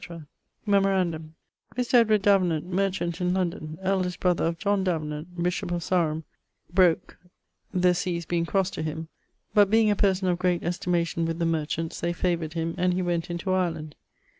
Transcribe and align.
Memorandum: 0.65 1.35
Mr. 1.77 2.19
Davenant, 2.19 2.65
merchant 2.65 3.21
in 3.21 3.35
London, 3.35 3.77
eldest 3.83 4.19
brother 4.19 4.45
of 4.45 4.57
John 4.57 4.83
Davenant, 4.83 5.43
bishop 5.43 5.69
of 5.69 5.83
Sarum, 5.83 6.23
broke 6.73 7.19
(the 7.71 7.93
seas 7.93 8.25
being 8.25 8.47
crosse 8.47 8.71
to 8.71 8.81
him); 8.81 9.09
but 9.53 9.69
being 9.69 9.91
a 9.91 9.95
person 9.95 10.27
of 10.27 10.39
great 10.39 10.63
estimation 10.63 11.23
with 11.25 11.37
the 11.37 11.45
merchants, 11.45 11.99
they 11.99 12.13
favoured 12.13 12.53
him, 12.53 12.73
and 12.79 12.95
he 12.95 13.03
went 13.03 13.29
into 13.29 13.53
Ireland. 13.53 13.93